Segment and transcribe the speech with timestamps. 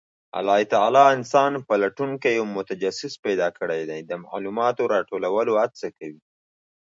[0.37, 6.21] الله تعالی انسان پلټونکی او متجسس پیدا کړی دی، د معلوماتو راټولولو هڅه کوي.